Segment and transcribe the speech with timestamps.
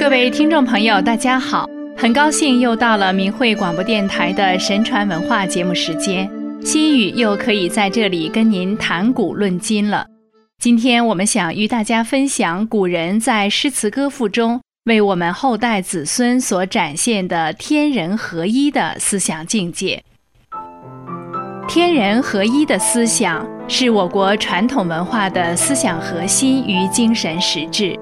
[0.00, 6.26] 各位听众朋友，大家好，很高兴又到了明慧广播电台的神传文化节目时间，
[6.64, 10.06] 心语又可以在这里跟您谈古论今了。
[10.58, 20.02] 今天我们想与大家分享古人在诗词歌赋中为我们后代子孙所展现的天人合一的思想境界。
[21.68, 27.94] 天人合一的思想是我国传统文化的思想核心与精神实质。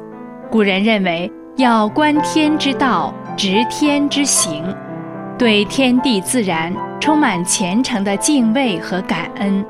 [0.48, 4.62] 古人认为要观天之道，执天之行，
[5.36, 9.66] 对天地自然充满虔诚的敬畏和感恩。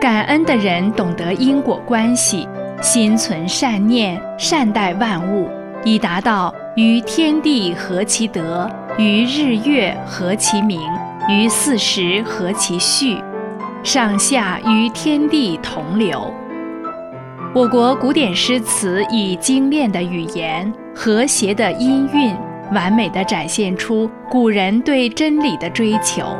[0.00, 2.48] 感恩的人懂得因果关系，
[2.80, 5.48] 心存善念，善待万物，
[5.84, 10.80] 以达到与天地合其德，与日月合其明。
[11.28, 13.22] 于四时合其序，
[13.84, 16.34] 上下与天地同流。
[17.54, 22.34] 我国古典诗词以精炼的语言、和谐的音韵，
[22.72, 26.34] 完美地展现出古人对真理的追求，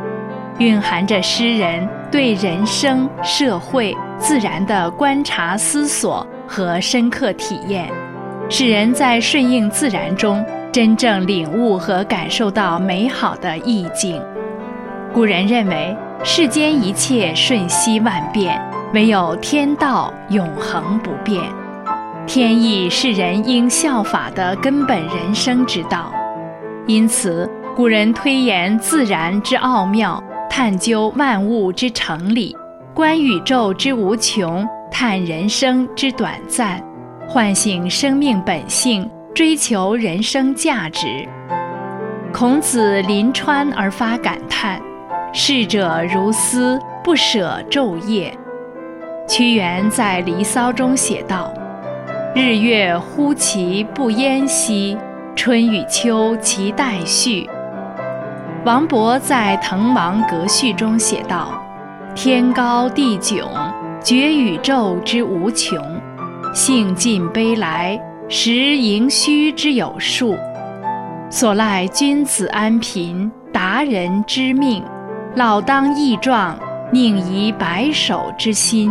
[0.57, 7.91] 蕴含着诗人对人生、社会、自然的观察、思索和深刻体验，
[8.49, 14.19] 使人在顺应自然中真正领悟和感受到美好的意境。
[15.13, 18.59] 古人认为，世间一切瞬息万变，
[18.93, 21.43] 唯有天道永恒不变。
[22.27, 26.13] 天意是人应效法的根本人生之道。
[26.87, 32.57] 因此，古人推演自然之奥妙，探究万物之成理，
[32.95, 36.83] 观宇宙之无穷，探人生之短暂，
[37.27, 41.27] 唤醒生命本性，追求人生价值。
[42.33, 44.81] 孔子临川而发感叹。
[45.33, 48.37] 逝者如斯，不舍昼夜。
[49.29, 51.53] 屈原在《离骚》中写道
[52.35, 54.97] ：“日月忽其不淹兮，
[55.35, 57.49] 春与秋其代序。”
[58.67, 61.53] 王勃在《滕王阁序》中写道
[62.15, 63.45] ：“天高地迥，
[64.03, 65.81] 觉宇宙之无穷；
[66.53, 70.37] 兴尽悲来，识盈虚之有数。
[71.31, 74.85] 所赖君子安贫，达人知命。”
[75.35, 76.59] 老当益壮，
[76.93, 78.91] 宁移白首之心；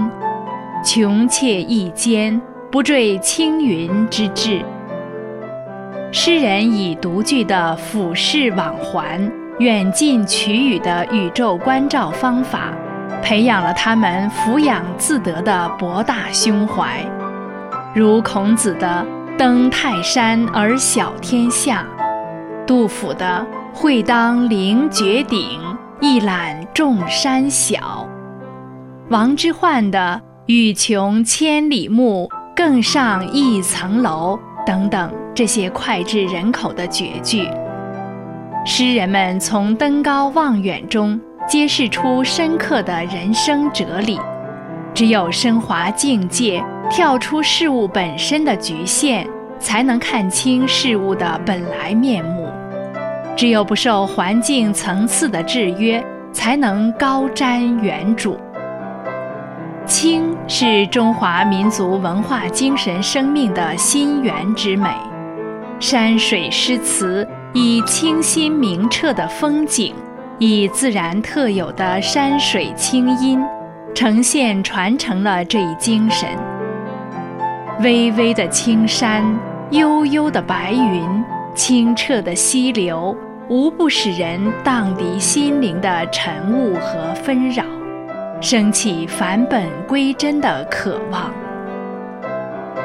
[0.84, 2.42] 穷且益坚，
[2.72, 4.60] 不坠青云之志。
[6.12, 12.74] 诗人以独具的俯视往还、远近取予的宇宙观照方法，
[13.22, 17.06] 培养了他们俯仰自得的博大胸怀，
[17.94, 19.06] 如孔子的
[19.38, 21.86] “登泰山而小天下”，
[22.66, 25.60] 杜甫的“会当凌绝顶”。
[26.04, 28.10] 一览众山小，
[29.12, 37.48] 王之涣的“欲穷千里目，更上一层楼”等等，这些脍炙人口的绝句，
[38.66, 44.20] 诗人们从登高望远中揭示出深刻的人生哲理。
[44.96, 49.28] 只有升华境界，跳出事物本身的局限，
[49.60, 52.41] 才能看清事物的本来面目。
[53.41, 56.00] 只有不受环境层次的制约，
[56.31, 58.38] 才能高瞻远瞩。
[59.84, 64.91] 清是中华民族文化精神生命的心源之美，
[65.79, 69.96] 山水诗词以清新明澈的风景，
[70.38, 73.44] 以自然特有的山水清音，
[73.96, 76.29] 呈现传承了这一精神。
[77.79, 79.23] 巍巍的青山，
[79.72, 81.23] 悠悠的白云。
[81.53, 83.13] 清澈的溪流，
[83.52, 87.66] 无不使人荡涤心灵的尘雾和纷扰，
[88.40, 91.30] 升起返本归真的渴望。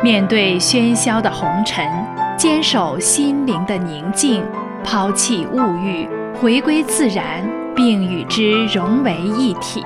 [0.02, 1.88] 面对喧嚣的红尘，
[2.36, 4.42] 坚守心灵的宁静，
[4.82, 9.84] 抛弃物欲，回归自然，并与之融为一体。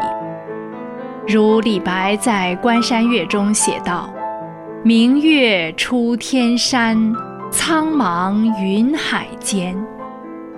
[1.28, 4.08] 如李白在《关山月》中写道
[4.82, 7.12] ：“明月出天山。”
[7.52, 9.76] 苍茫云海间，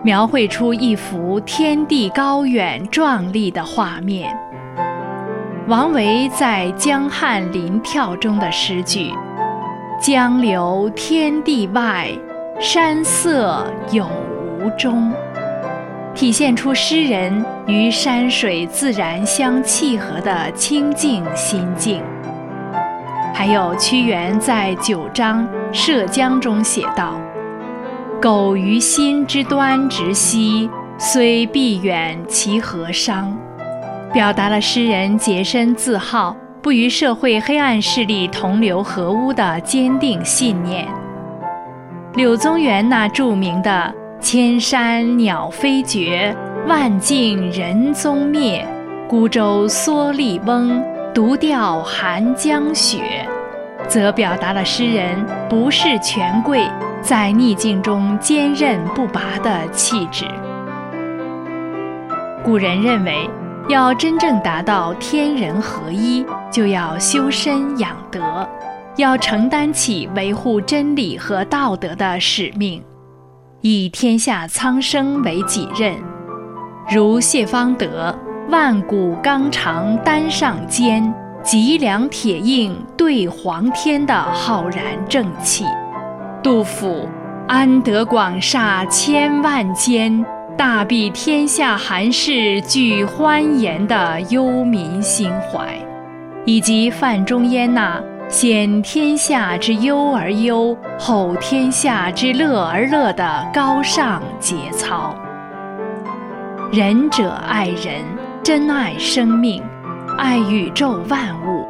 [0.05, 4.37] 描绘出一幅天地高远壮丽的画面。
[5.69, 9.13] 王维在《江汉临眺》中的诗句
[10.03, 12.09] ：“江流天地外，
[12.59, 15.13] 山色有无中”，
[16.15, 22.03] 体现出诗人与山水自然相契合的清静心境。
[23.33, 27.15] 还有屈原在九章《涉江》中写道
[28.23, 33.37] ：“苟于心之端直兮，虽必远其何伤。”
[34.15, 40.87] 表达了诗人洁身自好、不与社会黑暗势力同流合污的坚定信念。
[42.15, 43.93] 柳宗元那著名的
[44.23, 46.33] “千山鸟飞绝，
[46.69, 48.65] 万径人踪灭。
[49.09, 50.81] 孤舟蓑笠翁，
[51.13, 53.27] 独钓寒江雪”，
[53.89, 56.69] 则表达了诗人不是权贵，
[57.03, 60.25] 在逆境中坚韧不拔的气质。
[62.45, 63.29] 古人认为，
[63.69, 68.49] 要真正达到天人合一，就要修身养德，
[68.97, 72.83] 要承担起维护真理和道德的使命，
[73.61, 75.95] 以天下苍生为己任。
[76.89, 78.17] 如谢方德。
[78.49, 81.15] 万古纲常担上肩，
[81.45, 85.65] 脊梁铁硬对黄天的浩然正气。
[86.43, 87.09] 杜甫
[87.47, 90.25] 安得广厦千万间，
[90.57, 95.79] 大庇天下寒士俱欢颜的忧民心怀，
[96.45, 105.15] 以及范仲淹那先天下之忧而忧，后天下之乐而乐的高尚节操。
[106.73, 108.03] 仁者爱人。
[108.45, 109.63] 珍爱生命，
[110.19, 111.61] 爱宇宙万物。《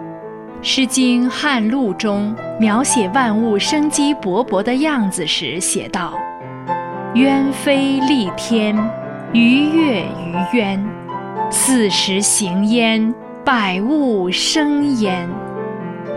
[0.63, 6.15] 诗经·汉录》中描写万物生机勃勃的样子时写道
[7.13, 8.73] ：“鸢飞戾天，
[9.33, 10.81] 鱼跃于渊。
[11.51, 13.13] 四时行焉，
[13.45, 15.29] 百物生焉。”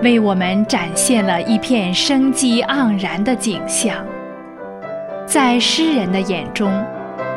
[0.03, 3.95] 为我们展现了一片生机盎然的景象。
[5.25, 6.71] 在诗人的眼中，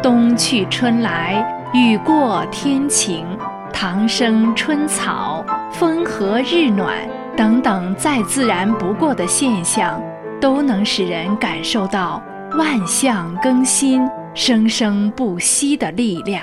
[0.03, 1.43] 冬去春来。
[1.73, 3.27] 雨过天晴，
[3.73, 7.09] 唐生春草，风和日暖
[7.39, 10.03] 等等再自然不过的现象，
[10.41, 12.21] 都能使人感受到
[12.59, 14.05] 万象更新、
[14.35, 16.43] 生生不息的力量。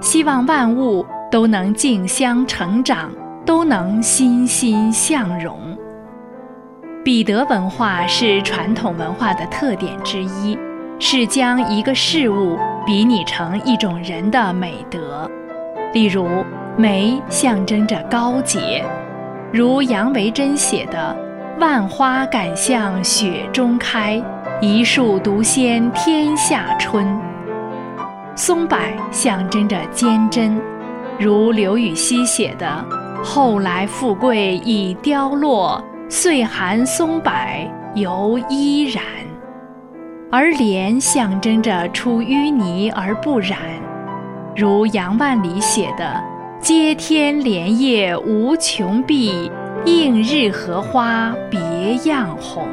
[0.00, 3.12] 希望万物都能竞相成长，
[3.44, 5.58] 都能欣欣向荣。
[7.04, 10.58] 彼得文化是传统文化的特点之一，
[10.98, 12.58] 是将一个事物。
[12.86, 15.30] 比拟成一种人的美德，
[15.94, 16.28] 例如
[16.76, 18.84] 梅象征着高洁，
[19.54, 21.16] 如杨维桢写的
[21.60, 24.20] “万花敢向雪中开，
[24.60, 27.06] 一树独鲜天下春”；
[28.34, 28.76] 松柏
[29.12, 30.60] 象征着坚贞，
[31.20, 32.84] 如刘禹锡写的
[33.22, 37.32] “后来富贵已凋落，岁寒松柏
[37.94, 39.04] 犹依然”。
[40.32, 43.56] 而莲象征着出淤泥而不染，
[44.56, 46.20] 如杨万里写的
[46.64, 49.52] “接天莲叶无穷碧，
[49.84, 52.66] 映日荷花别样红”。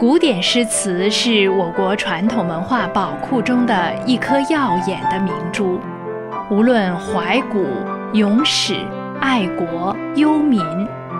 [0.00, 5.78] 古典诗词是我国传统文化宝库中的一颗耀眼的明珠，
[6.50, 7.66] 无论怀古、
[8.14, 8.74] 咏史、
[9.20, 10.62] 爱国、忧民、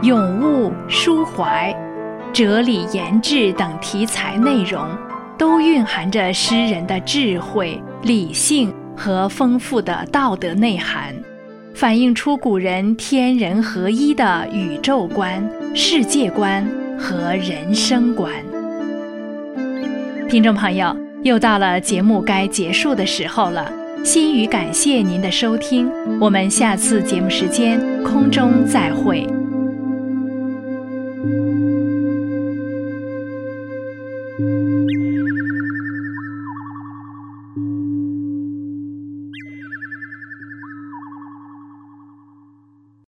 [0.05, 1.71] 咏物、抒怀。
[2.33, 4.89] 哲理、言志等题材内容，
[5.37, 11.13] 都蕴含着诗人的智慧、理性和丰富的道德内涵，
[11.75, 15.45] 反映出古人天人合一的宇宙观、
[15.75, 16.65] 世界观
[16.97, 18.31] 和人生观。
[20.29, 23.73] 听众朋友，又到了节目该结束的时候了，
[24.05, 25.91] 心语感谢您的收听，
[26.21, 29.27] 我们下次节目时间空中再会。